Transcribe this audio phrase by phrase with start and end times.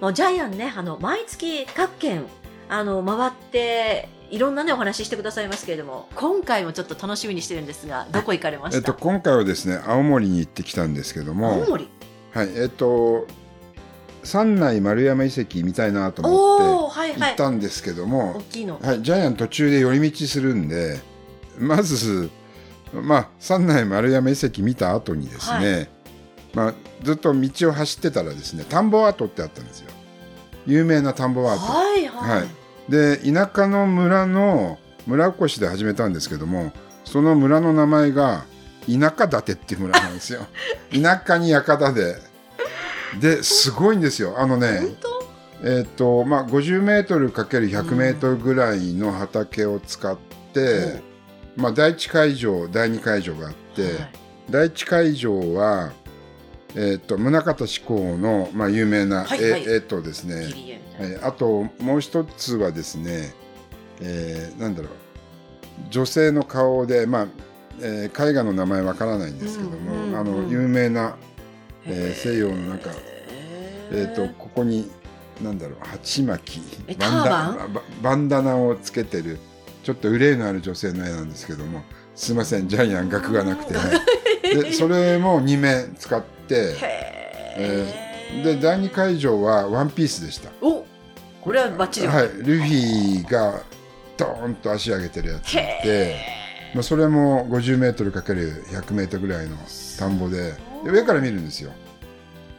[0.00, 2.24] もうジャイアンね、あの、毎月各県、
[2.68, 11.88] あの、回って、いろんなね、お話ししてくださいますけれども、今回もちょっと楽しみにしてるんですが、どこ行かれました、えっと、今回はですね、青森に行ってきたんですけども、青森。
[12.32, 13.26] はい、えっと、
[14.22, 17.14] 三内丸山遺跡見たいなと思ってはい。
[17.14, 18.78] 行ったんですけども、大きいの。
[18.80, 21.00] はい、ジャイアン途中で寄り道するんで、
[21.58, 22.30] まず、
[22.92, 25.90] まあ、三内丸山遺跡見た後にですね、
[26.54, 29.90] まあ、ずっと道を走ってたらですね、田んぼアートってあったんですよ。
[30.66, 31.60] 有名な田んぼアート。
[31.72, 32.40] はいはい。
[32.40, 32.48] はい。
[32.90, 36.72] で田舎の村の村おこしで始めたんですけども
[37.04, 38.44] その村の名前が
[38.86, 40.46] 田舎立っていう村なんですよ。
[40.92, 42.16] 田舎に館で。
[43.20, 44.36] ですごいんですよ。
[44.38, 44.82] あのね
[45.62, 50.16] えっ、とまあ 50m×100 メートルぐらいの畑を使っ
[50.52, 51.02] て、
[51.56, 54.10] まあ第一会場第二会場があって、はい。
[54.48, 55.92] 第一会場は
[56.76, 59.64] えっ、と宗像志功のまあ有名な絵、はいはい。
[59.68, 61.16] 絵とですね切り絵みたいな。
[61.16, 63.34] はい、あともう一つはですね、
[64.00, 64.90] えーなんだろう
[65.90, 67.26] 女性の顔で、まあ
[67.80, 71.16] えー絵画の名前わからないんですけども、うんうんうんあの有名な、
[71.86, 72.90] えー西洋のなんか、
[73.90, 74.90] えー、とここに
[75.42, 77.68] なんだろう鉢巻きえバンダ
[78.02, 78.28] バン？
[78.28, 79.38] ダナをつけてる
[79.82, 81.82] ちょっと憂いのある女性の絵なんですけども
[82.14, 84.54] すいませんジャイアン額がなくて、はい。
[84.62, 88.42] でそれも2面使って、へー。
[88.42, 90.50] で第2会場はワンピースでした。
[90.60, 90.86] お
[91.40, 92.06] これはバッチリ。
[92.06, 93.62] はい、ルフィが
[94.16, 96.16] ドーンと足上げてるやつで、へ
[96.74, 99.56] まあ、それも 50m×100m ぐらいの
[99.98, 100.52] 田んぼで
[100.84, 101.72] で上から見るんですよ。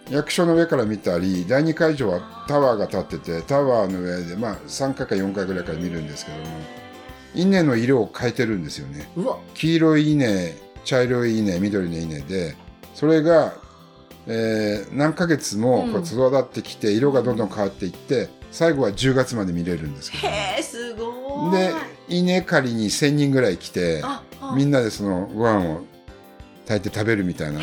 [0.09, 6.43] 役所の上から見たり第2会場はタワーが立っててタワーの上で、まあ、3回か4回ぐらいから見るんですけども
[7.33, 9.09] 稲の色を変えてるんですよね。
[9.53, 12.57] 黄色い稲茶色い稲緑の稲で
[12.93, 13.53] それが、
[14.27, 21.57] えー何ヶ月もこう育ってきて色がどんどん変わっていって最後は10月まで見れるんですけど、へえ、すごい。
[21.57, 21.73] で
[22.09, 24.03] 稲刈りに1,000人ぐらい来て
[24.55, 25.81] みんなでそのご飯を
[26.67, 27.59] 炊いて食べるみたいな。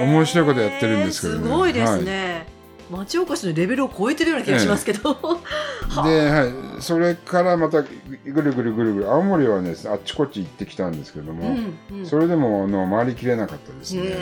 [0.00, 2.46] 面白いことやってるんですけどねすごいですね。
[2.90, 5.14] 町おこしのレベルを超えてるような気がしますけど。
[5.14, 7.88] はで、はい、それからまたぐ
[8.24, 14.16] るぐるぐるぐる青森はねあっちこっち行ってきたんですけども、うんうんそれでもあの回りきれなかったですね。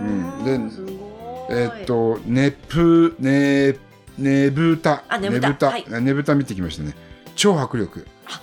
[0.00, 0.84] ううんんで
[1.50, 3.76] えーっと、ねぷ、ね、
[4.18, 5.04] ねぶた。
[5.08, 6.94] あねぶたはいねぶた見てきましたね。
[7.34, 8.06] 超迫力。
[8.26, 8.40] あ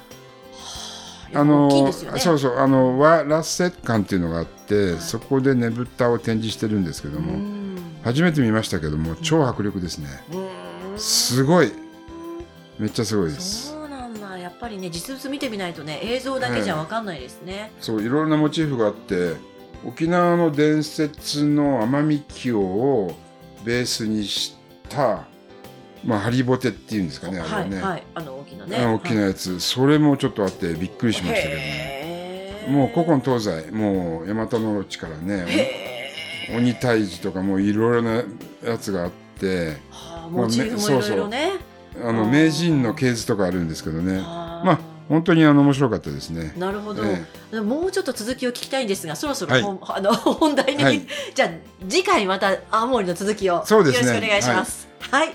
[1.34, 1.92] あの、ね。
[2.20, 7.62] そうそう、あの、和ラッセ館っていうのがあって、はいそこでねぶたを展示してるんですけども、うん
[8.04, 10.08] 初めて見ましたけども、超迫力ですね。
[10.34, 11.72] うんすごい。
[12.78, 13.70] めっちゃすごいです。
[13.70, 14.38] そうなんだ。
[14.38, 17.72] やっぱりね、実物見てみないとね、映像だけじゃわかんないですね。
[17.80, 19.36] そう、いろいろなモチーフがあって、
[19.86, 23.16] 沖縄の伝説の奄美清を
[23.66, 24.56] ベースにし
[24.90, 25.26] た、
[26.06, 27.76] まあ、ハリボテっていうんですかね、あれね。
[27.78, 28.04] はいはい。
[28.16, 28.78] あの大きなね。
[28.78, 32.68] あの大きなやつ、それもちょっとあってびっくりしましたけどね。
[32.70, 38.24] もう古今東西、もう大和のロチからね、へ鬼退治とかもういろいろな
[38.64, 41.54] やつがあって、ーはあもいろいろね。
[42.04, 44.18] あのあー名人の系図とかあるんですけどね。
[44.18, 46.54] はまあ本当にあの面白かったですね。
[46.58, 49.62] なるほど、えでももうちょっと続きを聞きたいんですがそろそろはい。
[49.62, 51.02] 本,、あの本題に、はい。
[51.34, 51.50] じゃあ
[51.90, 54.88] 次回また青森の続きをよろしくお願いします。
[55.00, 55.34] はい、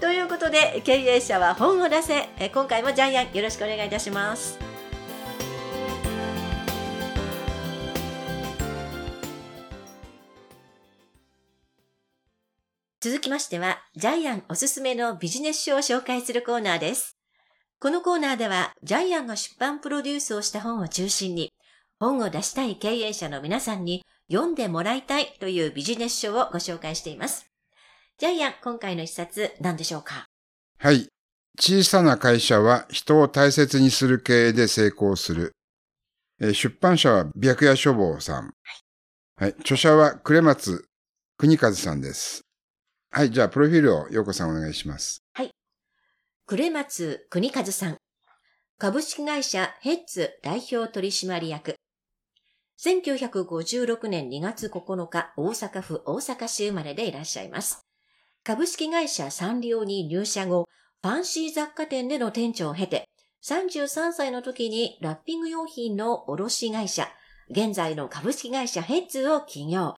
[0.00, 2.28] ということで経営者は本を出せ。
[2.38, 4.72] え今回もジャイアンよろしくお願いいたします。
[13.02, 17.21] 続きましては、ジャイアンおすすめのビジネス書を紹介するコーナーです。
[17.82, 21.52] このコーナーでは、ジャイアンが出版プロデュースをした本を中心に、
[21.98, 27.46] 本を出したい経営者の皆さんに読んでもらいたいというビジネス書をご紹介しています。
[28.18, 30.26] ジャイアン、今回の一冊何でしょうか？
[30.78, 31.08] はい。
[31.58, 35.50] 小さな会社は人を大切にする経営で成功する。
[36.40, 38.52] えー出版社は白夜書房さん。
[39.34, 39.56] はい。
[39.58, 40.84] 著者は呉松
[41.36, 42.42] 国和さんです。
[43.10, 43.32] はい。
[43.32, 45.21] じゃあ、プロフィールを陽子さんお願いします。
[46.54, 47.96] 呉松国和さん。
[48.76, 51.76] 株式会社ヘッズ代表取締役。
[52.78, 57.86] 1956年2月9日、大阪府大阪市生まれでいらっしゃいます。
[58.44, 60.68] 株式会社サンリオに入社後、
[61.00, 63.08] ファンシー雑貨店での店長を経て、
[63.44, 67.08] 33歳の時にラッピング用品の卸会社、
[67.48, 69.94] 現在の株式会社ヘッズを起業。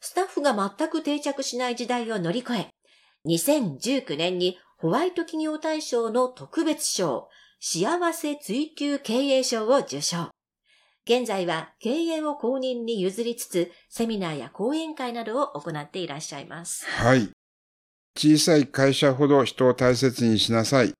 [0.00, 2.70] スタッフが全く定着しない時代を乗り越え、
[3.26, 10.28] 2019年にホワイト企業大賞の特別賞、幸せ追求経営賞を受賞。
[11.06, 16.84] 現在は経営を公認に譲りつつ、セミナーや講演会などを行っていらっしゃいます。
[16.84, 17.30] はい。
[18.14, 20.92] 小さい会社ほど人を大切にしなさい。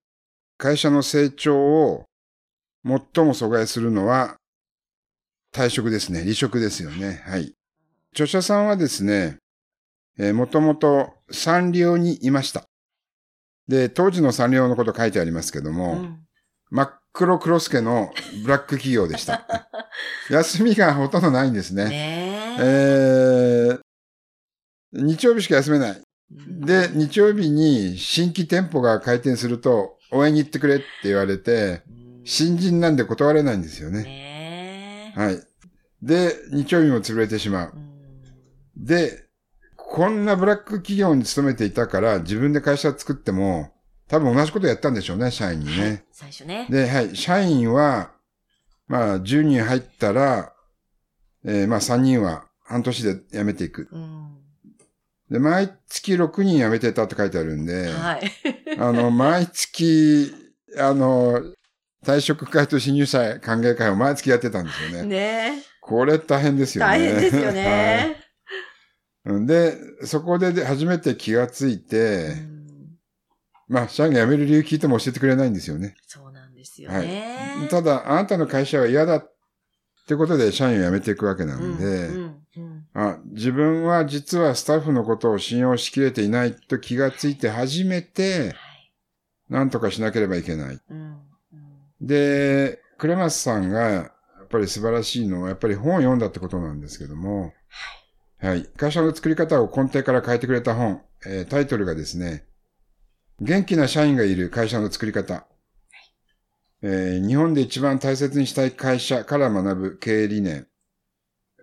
[0.56, 2.06] 会社の成長を
[2.86, 4.36] 最も阻害するのは
[5.52, 6.20] 退職ですね。
[6.22, 7.22] 離職ですよね。
[7.26, 7.52] はい。
[8.12, 9.36] 著者さんはですね、
[10.18, 12.64] えーもともとサンリオにいました。
[13.68, 16.18] で、当時のサンリオのこと書いてありますけども、うん
[16.70, 18.12] 真っ黒クロスケの
[18.42, 19.46] ブラック企業でした。
[20.28, 21.84] 休みがほとんどないんですね。
[21.84, 22.62] ねえ。
[22.62, 23.80] えー
[24.92, 25.90] 日曜日しか休めない。
[25.92, 31.82] うんで、日曜日に新規店舗が開店すると、応援に行ってくれって言われて、
[32.24, 34.02] 新人なんで断れないんですよね。
[34.02, 35.20] ねえ。
[35.20, 35.40] はい。
[36.02, 37.78] で、日曜日も潰れてしまうう。
[37.78, 39.23] んで、
[39.94, 43.70] こんなブラック企業に勤めていたから、自分で会社作っても、
[44.08, 46.04] 多分同じことやったんでしょうね、社員にね。
[46.10, 46.66] 最初ね。
[46.68, 48.10] で、はい、社員は、
[48.88, 50.52] まあ、10人入ったら、
[51.44, 53.88] えーまあ、3人は半年で辞めていく。
[53.92, 54.30] うん
[55.30, 58.32] で、毎月6人辞めてたって書いてあるんで、はい。
[58.78, 60.34] あの、毎月、
[60.76, 61.40] あの、
[62.04, 65.08] 退職会と新入社歓迎会を毎月やってたんですよね。
[65.08, 66.82] ねこれ大変ですえ。
[66.82, 66.98] よね。
[66.98, 67.62] 大変ですよね。
[67.64, 68.23] はいうん
[69.24, 69.76] で、
[70.06, 72.64] そこでで初めて気がついて、うん
[73.68, 75.96] まあ、社員が辞める理由聞いても教えてくれないんですよね。
[76.06, 77.68] そうなんですよね。
[77.70, 79.32] ただ、あなたの会社は嫌だっ
[80.06, 88.54] てことで社員を辞めていくわけなうんので、うんうんあ自分は実はスタッフのことを信用しきれていないと気がついて初めて、はい
[89.50, 90.80] 何とかしなければいけない。
[90.90, 91.20] うんうん
[92.00, 97.52] で、クレマスさんがやっぱり素晴らしいのは、やっぱり本を読んだってことなんですけども、はい。
[98.40, 102.44] 会社の作り方を根底から変えてくれた本、えータイトルがですね、
[103.40, 105.46] 元気な社員がいる会社の作り方。
[106.82, 110.66] えー日本で一番大切にしたい会社から学ぶ経営理念。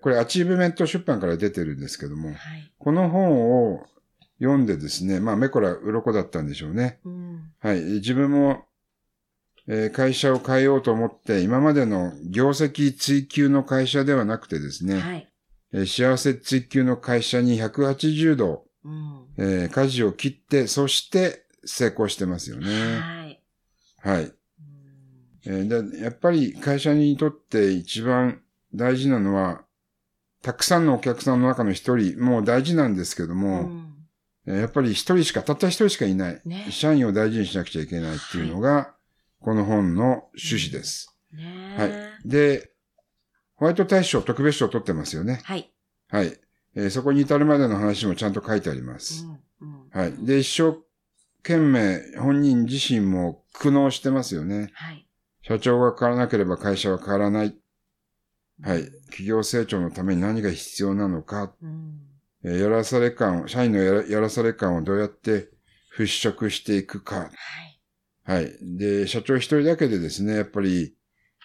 [0.02, 2.38] これ、アチーブメント出版から出てるんですけども、はい。
[2.80, 3.86] この本を
[4.40, 7.00] 読んでですね、まあ、目こら鱗だったんでしょうね。
[7.06, 7.82] うんはい。
[7.82, 8.66] 自分も、
[9.68, 15.31] えー会社を変えようと思って、今までの業績追求の会社ではなくてですね、はい。
[15.74, 23.00] えー幸せ追求の会社に180度、うんえー舵を切って、そして成功してますよね。
[23.00, 23.42] はい。
[24.00, 24.24] はい。
[24.24, 24.34] うん
[25.46, 28.42] えーでやっぱり会社にとって一番
[28.74, 29.64] 大事なのは、
[30.42, 33.88] たくさんのお客さんの中の一人、もう大事なんですけどうも、ん
[34.48, 36.42] えーやっぱり一人しか、たった一人しかいない。
[36.46, 38.94] ね社員を大事にしなくちゃいけないっていうのが、
[39.40, 41.16] この本の趣旨です。
[41.32, 41.92] ねはい。
[42.28, 42.71] で、
[43.62, 45.40] ホワイト大賞特別賞を取ってますよね。
[45.44, 45.72] はい。
[46.10, 46.36] はい。
[46.76, 49.24] えーそこに至るまでの話もちゃんと書いてあります。
[49.62, 50.14] うんうんはい。
[50.26, 50.80] で、一生
[51.44, 54.72] 懸命本人自身も苦悩してますよね。
[54.74, 55.06] はい。
[55.44, 57.56] 社長が変わらなければ会社は変わらない。
[58.64, 58.86] はい。
[59.12, 61.54] 企業成長のために何が必要なのか。
[61.62, 62.00] うん
[62.44, 65.50] えーやらされ感を、社員のやらやらされ感をどうやって
[65.96, 67.30] 払拭していくか。
[68.26, 68.42] はい。
[68.42, 68.52] はい。
[68.80, 70.96] で、社長一人だけでですね、やっぱり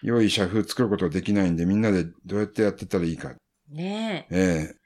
[0.06, 3.34] 良い社風作ることはできないんで、みんなでどうやってやってったらいいか。
[3.68, 4.36] ねえ。
[4.36, 4.76] ええ。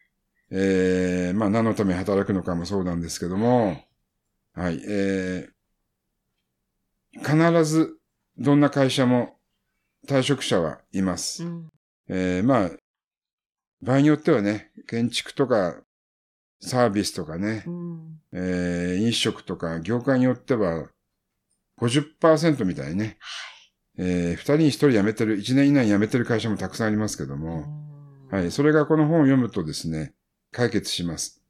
[0.52, 3.84] えーまあ何のために働くのかもそうなんですけども、
[4.54, 5.50] はい、えー
[7.12, 7.98] 必ず
[8.38, 9.36] どんな会社も
[10.08, 11.44] 退職者はいます。
[11.44, 11.68] うん。
[12.08, 12.70] えーまあ、
[13.82, 15.82] 場合によってはね、建築とか
[16.60, 17.64] サービスとかね。
[17.66, 18.20] う、ん。
[18.32, 20.88] えー飲食とか業界によっては
[21.76, 23.18] 50%みたいね、
[23.98, 27.90] えー、2人に1人辞めてる、1年以内に辞めてる会社もたくさんありますけども、うん
[28.30, 28.50] はい。
[28.52, 30.14] それがこの本を読むとですね、
[30.52, 31.42] 解決します。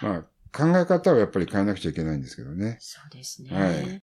[0.00, 0.22] まあ、
[0.56, 2.78] 考え方をやっぱり変えなくちゃいけないんですけどね。
[2.80, 3.50] そうですね。
[3.50, 4.02] はい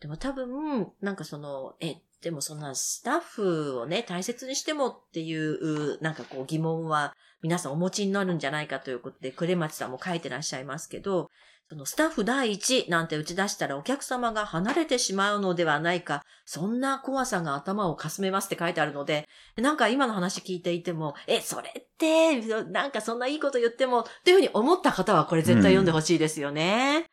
[0.00, 11.30] でも多分、なんかその、え、でもそんなスタッフをね、大切にしてもっていう、なんかこう疑問は皆さんお持ちになるんじゃないかということで、クレマチさんも書いてらっしゃいますけど、
[11.72, 19.26] そのスタッフ第一なんて打ち出したらお客様が離れてしまうのではないか、そんな怖さが頭をかすめますって書いてあるので、
[19.56, 27.06] なんか今の話聞いていても、え、それって、なんかそんないいこと言っても、っていうふうに思った方はこれ絶対読んでほしいですよね。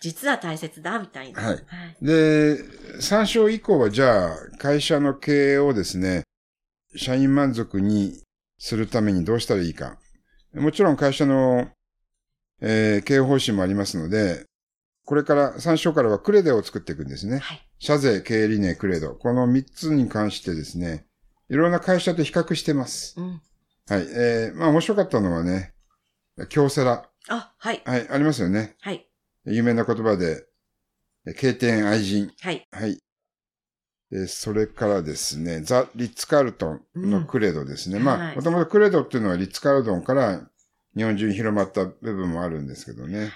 [0.00, 1.42] 実は大切だ、みたいな。
[1.42, 1.64] はい
[2.00, 2.58] で、
[3.00, 6.22] 参照以降はじゃあ、会社の経営をですね、
[6.94, 8.22] 社員満足に
[8.58, 9.98] するためにどうしたらいいか。
[10.54, 11.66] もちろん会社の、
[12.62, 14.46] えー経営方針もありますので、
[15.04, 17.38] これから、3章からはクレドを作っていくんですね。
[17.38, 17.68] はい。
[17.78, 19.14] 社税、経営理念、クレド。
[19.14, 21.06] この3つに関してですね、
[21.48, 23.20] いろんな会社と比較してます。
[23.20, 23.42] うん。
[23.88, 24.06] はい。
[24.14, 25.74] えー、まあ面白かったのはね、
[26.48, 27.08] 京セラ。
[27.28, 27.82] あ、はい。
[27.84, 28.76] はい、ありますよね。
[28.80, 29.08] はい。
[29.46, 30.46] 有名な言葉で、
[31.26, 32.30] え経典愛人。
[32.40, 32.66] はい。
[32.70, 32.98] はい。
[34.12, 37.98] えそれからですね、ザ・リッツ・カールトンのクレドですね。
[37.98, 40.48] まあ、うんはいもともとクレドっていうのはリッツ・カールトンから
[40.96, 43.32] 日本中に広まった部分もあるんですけどね。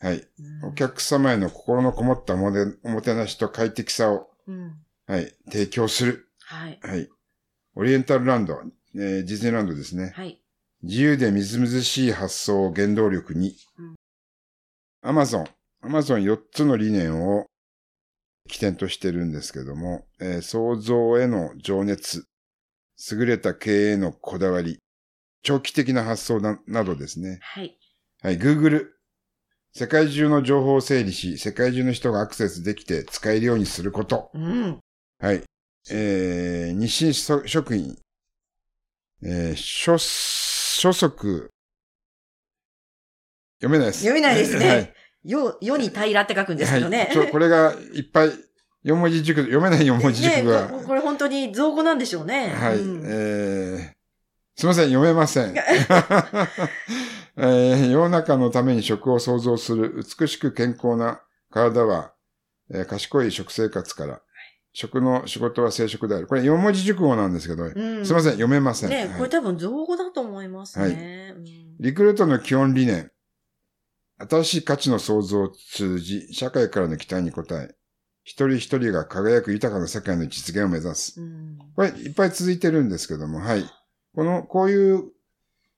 [0.00, 0.16] はい。
[0.16, 4.76] うんお客様への心のこもったおもておもてなしと快適さを、うん。
[5.06, 6.28] はい、提供する。
[6.40, 6.78] はい。
[6.82, 7.08] はい。
[7.74, 8.60] オリエンタルランド、
[8.94, 10.12] えーディズニーランドですね。
[10.14, 10.42] はい。
[10.82, 13.94] 自由でみずみずしい発想を原動力にうん。
[15.02, 15.46] アマゾン、
[15.82, 17.46] アマゾン4つの理念を
[18.48, 22.24] 起点としてるんですけども、えー創造への情熱、
[23.10, 24.78] 優れた経営へのこだわり、
[25.42, 27.38] 長期的な発想ななどですね。
[27.42, 27.78] はい。
[28.22, 28.88] はい、Google。
[29.72, 34.30] 世界中の情報を整理し、世界中の人がアクセスできて使えるようにすること。
[34.32, 34.80] うん。
[35.20, 35.42] はい。
[35.90, 37.98] えー、日清そ食品。
[39.22, 41.50] えー、書、書足。
[43.60, 43.98] 読めないです。
[44.00, 44.94] 読めないですねはい。
[45.24, 47.10] よ、世に平らって書くんですけどね。
[47.14, 47.30] はい。
[47.30, 48.30] これがいっぱい、
[48.86, 50.66] 4文字熟語、読めない4文字熟語が。
[50.66, 52.48] ねここれ本当に造語なんでしょうね。
[52.48, 52.78] はい。
[52.78, 53.96] うんえー
[54.56, 55.54] すいません、読めません。
[57.38, 61.20] えー世の中のために食を創造する美しく健康な
[61.50, 62.14] 体は、
[62.70, 64.22] えー賢い食生活から、
[64.72, 66.26] 食の仕事は生食である。
[66.26, 68.90] これ4文字熟語なんですけど、うんすいません、読めません。
[68.90, 71.34] ね、はいこれ多分造語だと思いますね。
[71.36, 71.44] うん
[71.78, 73.10] リクルートの基本理念。
[74.18, 77.74] 新しい価値の創造を通じ、社会からの期待に応え、
[78.24, 81.20] 一人一人が輝く豊かな世界の実現を目指す。
[81.20, 83.64] うんこれいっぱい続いてるんですけども、はい。
[84.16, 85.04] この、こういう、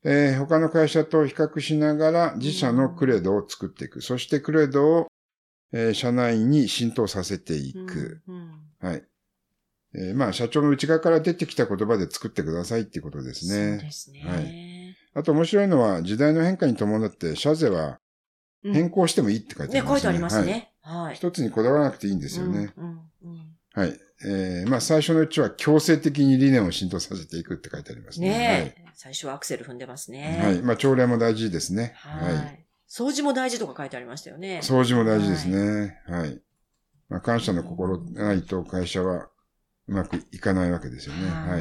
[0.04, 4.00] えー他の会社と比較しながら自社のクレドを作っていく。
[4.00, 5.07] そしてクレドを、
[5.73, 8.23] えー社内に浸透させていく。
[8.28, 9.04] うんはい。
[9.95, 13.78] えーまあ、社長の内側から出てきた言葉で作ってくださいっていうことですそうね。
[13.78, 14.23] ですね。
[14.25, 14.68] はい
[15.14, 17.99] あと面白いのは、時代の変化に伴って、社税は
[18.64, 19.92] うん変更してもいいって書いてあね、りますね。
[19.92, 20.47] 書いてありますはい。
[20.47, 20.73] ね。
[20.83, 21.14] はい。
[21.16, 22.73] 一つにこだわらなくていいんですよね。
[22.76, 22.85] うん。
[22.85, 23.99] うんうんはい。
[24.25, 28.29] えーまあ最初のうちは強制的に理念を浸透させていくって書いてありますね。
[28.29, 30.39] ねえ、最初はアクセル踏んでますね。
[30.41, 30.55] はい。
[30.55, 30.63] はい。
[30.63, 31.93] まあ朝礼も大事ですね。
[31.97, 32.35] はい。
[32.35, 32.67] はい。
[32.89, 34.61] 掃除も大事とか書いてありましたよね。
[34.63, 36.01] 掃除も大事ですね。
[36.07, 36.41] はい。
[37.09, 39.29] まあ感謝の心がないと会社は
[39.87, 41.29] うまくいかないわけですよね。
[41.29, 41.61] はい。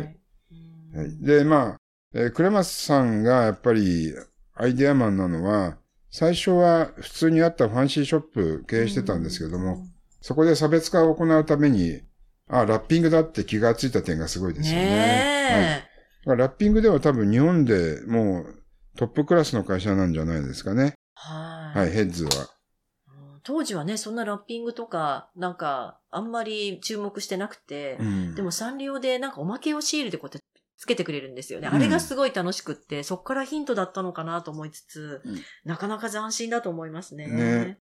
[0.52, 1.18] うんはい。
[1.20, 1.78] で、まあ、
[2.14, 4.14] えー、クレマスさんがやっぱり
[4.56, 5.78] アイデアマンなのは、
[6.10, 9.86] 最初は普通にあったファンシーショップ経営してたんですけども、、
[10.22, 12.02] そこで差別化を行うために、
[12.50, 14.86] あ、ラッピングだって気がついた点がすごいですよね。
[14.86, 14.96] はい。
[15.62, 15.84] ね
[16.26, 18.64] だからラッピングでは多分日本でもう
[18.98, 20.96] トップクラスの会社なんじゃないですかね。
[20.96, 21.00] え。
[21.14, 21.80] はい。
[21.80, 22.30] はい、ヘッズは。
[22.32, 22.48] うん
[23.44, 31.70] 当時はね、そんなラッピングとか、なんか、あんまり注目してなくて、うんでもサンリオでなんかおまけをシールでこうやってつけてくれるんですよね。
[31.70, 37.28] うんあれがすごい楽しくって、そっからヒントだったのかなと思いつつ、うんなかなか斬新だと思いますね。
[37.28, 37.80] ね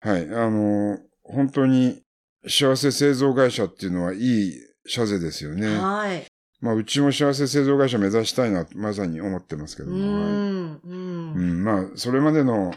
[0.00, 2.02] はい、あの、本当に
[2.48, 4.52] 幸せ製造会社っていうのはいい
[4.86, 5.78] 社税ですよね。
[5.78, 6.26] はい。
[6.60, 9.98] まあ、うちも幸せ製造会社目指したいな、まさに思ってますけうども。
[9.98, 10.36] はいん。
[10.74, 10.80] う。
[10.84, 12.72] うんん、まあ、それまでの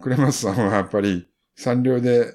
[0.00, 2.32] クレマスさんはやっぱり産業で、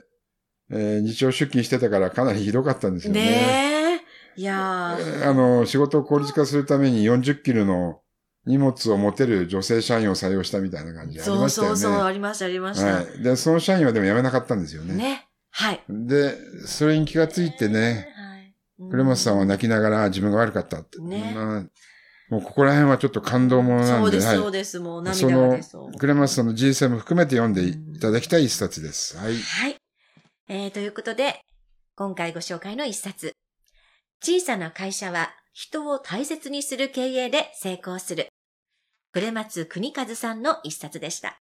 [0.72, 3.22] えー日曜出勤してたからかなりひどかったんですよね。
[3.22, 4.02] ね
[4.38, 4.40] え。
[4.40, 5.30] いやー。
[5.30, 8.02] あの、仕事を効率化するために40キロの
[8.46, 11.76] 荷物を持てる女性社員を採用したみたいな感じありそうましたよね。
[11.76, 12.86] そうそう、ありました、ありました。
[12.86, 13.24] はい。
[13.24, 14.96] で、その社員はでも辞めなかったんですよね。
[14.96, 15.28] ね。
[15.52, 15.84] はい。
[15.90, 18.08] で、それに気がついてね、
[18.80, 18.90] はい。
[18.90, 21.00] クレマスさんは泣きながら自分が悪かったって。
[21.02, 21.66] ねまあ
[22.30, 24.80] もうここら辺はちょっと感動ものなんで、そうです、はいそうです。
[24.80, 25.98] もう涙が出そう。
[25.98, 29.18] クレマスさんの人生も含めて読んでいただきたい一冊です。
[29.18, 29.36] はい。
[29.36, 29.76] はい。
[30.48, 31.42] えー、ということで、
[31.96, 33.34] 今回ご紹介の一冊。
[34.22, 38.28] 小さな会社は人を大切にする経営で成功する。
[39.12, 41.40] 暮松国和さんの一冊でした。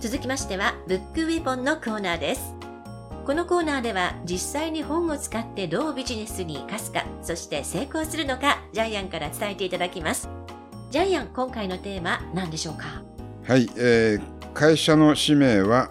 [0.00, 2.54] 続きましては、ブックウェポンのコーナーです。
[3.26, 10.35] このコーナーでは実際に本を使ってどうビジネスに生かすか、そして成功するのか、ジャイアンから伝えていただきます。
[10.96, 13.02] ジャイアン、今回のテーマ何でしょうか？
[13.46, 15.90] はい、えー会社の使命は、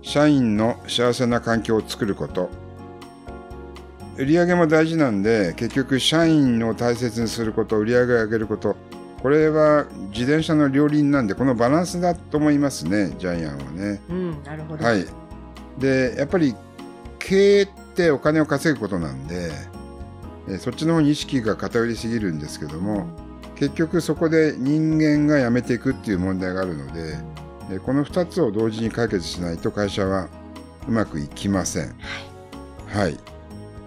[0.00, 2.48] 社員の幸せな環境を作ること。
[4.16, 8.76] 売り上げも大事なんで、結局社員を大切にすること、売り上げを上げること。
[9.20, 14.00] これは自転車の両輪なんで、このバランスだと思いますね、ジャイアンはね。
[14.08, 14.82] うん、なるほど。
[14.82, 15.04] はい。
[15.78, 16.54] で、やっぱり
[17.18, 19.50] 経営ってお金を稼ぐことなんで、
[20.48, 23.06] えそっちの方に意識が偏りすぎるんですけども、
[23.60, 27.18] 結局そこで人間が辞めていくっていう問題があるので、
[27.70, 30.28] えこの2つを同時に解決しないと会社は
[30.88, 31.94] うまくいきません。
[32.86, 33.18] はい。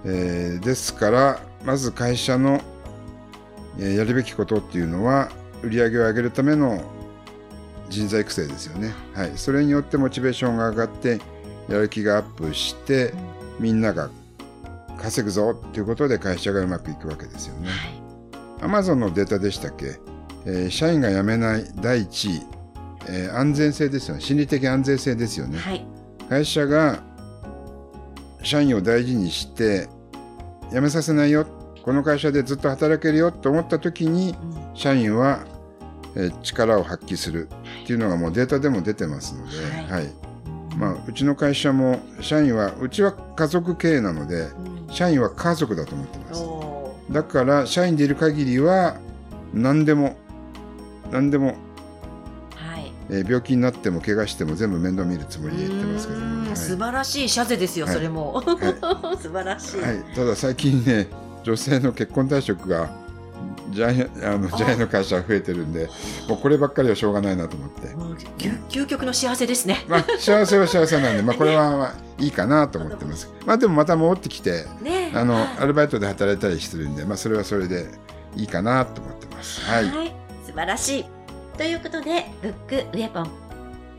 [0.06, 2.62] えー、ですから、まず会社の、
[3.80, 5.32] えー、やるべきことっていうのは、
[5.64, 6.84] 売り上げを上げるための
[7.90, 8.94] 人材育成ですよね。
[9.16, 9.32] はい。
[9.38, 11.20] それによってモチベーションが上がって、
[11.68, 13.12] やる気がアップして、
[13.60, 14.12] みんなが
[15.00, 18.03] 稼ぐぞっていうことで会社がうまくいくわけですよね。
[18.64, 20.00] アマゾンのデータでしたっけ、
[20.46, 22.42] えー、社員が辞めない第一位、
[23.10, 24.22] えー、安全性ですよね。
[24.22, 25.60] 心理的安全性ですよね。
[25.60, 25.86] はい、
[26.30, 27.04] 会社が
[28.42, 29.90] 社員を大事にして
[30.72, 31.46] 辞めさせないよ。
[31.84, 34.34] この会社でずっと働けるよと思った時に、
[34.74, 35.44] 社員は、
[36.16, 37.50] えー、力を発揮する。
[37.84, 39.58] っていうのがもうデータでも出てますので、
[39.92, 40.14] はい、はい、
[40.78, 44.48] まあ、うちの会社も社員はうちは家族経営なので、
[44.90, 46.63] 社員は家族だと思ってます。
[47.12, 48.98] だから社員でいる限りは
[49.54, 50.16] 何でも
[51.12, 51.56] 何でも
[53.10, 61.08] えー、病気になっても怪我しても全部面倒見るつもりで言ってますけども、はい、素晴らしい社税ですよ、はい、それも、はい、 素晴らしい、はい、ただ最近ね
[61.44, 62.90] 女性の結婚退職が
[63.74, 65.90] ジャイあのジャイの会社が増えてるんで
[66.28, 67.88] もうこればっかりはしょうがないなと思って。
[68.38, 73.32] 究究極の幸せですね、まあ、幸せは幸せなんで、まあ、これはまあいいかなと思ってます。
[73.46, 77.88] まあでもまた戻ってきて、ね、あの、アルバイトで働いたりしてるんで、まあ、それはそれで
[78.36, 79.62] いいかなと思ってます。
[79.62, 79.86] はい、
[80.46, 81.06] 素晴らしい。
[81.58, 83.30] ということで、ブックウェポン。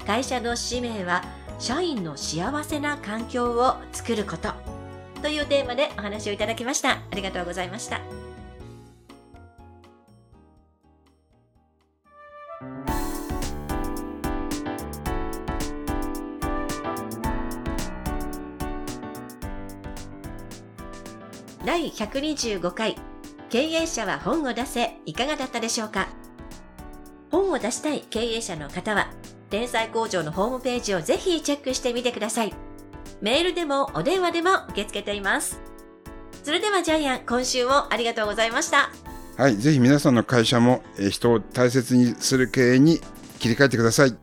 [0.07, 1.25] 会社の使命は、
[1.59, 4.51] 社員の幸せな環境を作ること。
[5.23, 6.91] というテーマでお話をいただきました。
[6.91, 8.24] ありがとうございました。
[21.75, 22.95] 第125回
[23.51, 26.07] 経営者は本を出せいかがだったでしょうか？
[27.33, 29.11] 本を出したい経営者の方は、
[29.51, 32.55] 天才工場のホームページをぜひチェックしてみてください。
[33.21, 35.61] メールでもお電話でも受け付けています。
[36.45, 38.93] それではジャイアン、今週もありがとうございました。
[39.37, 43.01] はい、ぜひ皆さんの会社も人を大切にする経営に
[43.41, 44.17] 切り替えてください。